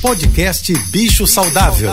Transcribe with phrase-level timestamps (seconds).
[0.00, 1.90] Podcast Bicho Saudável.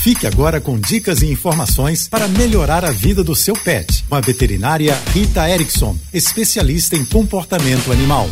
[0.00, 4.04] Fique agora com dicas e informações para melhorar a vida do seu pet.
[4.08, 8.28] Com a veterinária Rita Erickson, especialista em comportamento animal.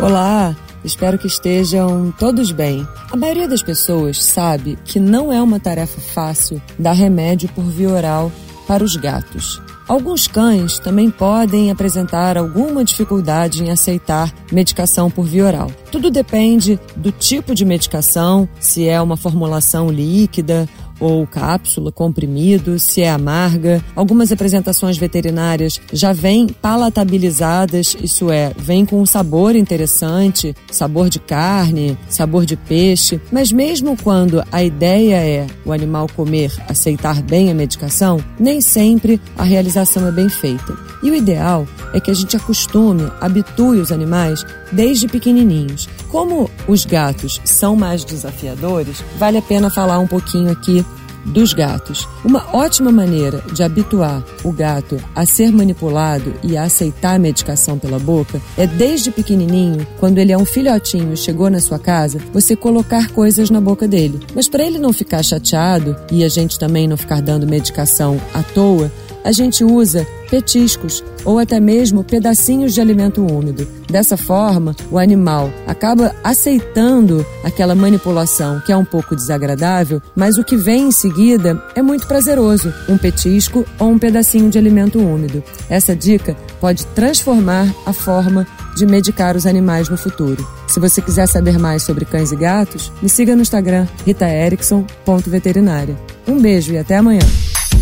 [0.00, 2.88] Olá, espero que estejam todos bem.
[3.12, 7.90] A maioria das pessoas sabe que não é uma tarefa fácil dar remédio por via
[7.90, 8.32] oral
[8.66, 9.60] para os gatos.
[9.86, 15.70] Alguns cães também podem apresentar alguma dificuldade em aceitar medicação por via oral.
[16.04, 20.68] Tudo depende do tipo de medicação, se é uma formulação líquida
[21.00, 23.82] ou cápsula, comprimido, se é amarga.
[23.96, 31.18] Algumas apresentações veterinárias já vêm palatabilizadas, isso é, vêm com um sabor interessante, sabor de
[31.18, 33.18] carne, sabor de peixe.
[33.32, 39.18] Mas mesmo quando a ideia é o animal comer, aceitar bem a medicação, nem sempre
[39.38, 40.76] a realização é bem feita.
[41.02, 45.88] E o ideal é que a gente acostume, habitue os animais desde pequenininhos.
[46.10, 50.84] Como os gatos são mais desafiadores, vale a pena falar um pouquinho aqui
[51.24, 52.06] dos gatos.
[52.24, 57.78] Uma ótima maneira de habituar o gato a ser manipulado e a aceitar a medicação
[57.78, 62.18] pela boca é desde pequenininho, quando ele é um filhotinho e chegou na sua casa,
[62.32, 64.20] você colocar coisas na boca dele.
[64.34, 68.42] Mas para ele não ficar chateado e a gente também não ficar dando medicação à
[68.42, 68.90] toa,
[69.24, 73.66] a gente usa petiscos ou até mesmo pedacinhos de alimento úmido.
[73.88, 80.44] Dessa forma, o animal acaba aceitando aquela manipulação que é um pouco desagradável, mas o
[80.44, 85.42] que vem em seguida é muito prazeroso: um petisco ou um pedacinho de alimento úmido.
[85.68, 90.46] Essa dica pode transformar a forma de medicar os animais no futuro.
[90.66, 95.96] Se você quiser saber mais sobre cães e gatos, me siga no Instagram ritaerickson.veterinária.
[96.26, 97.22] Um beijo e até amanhã.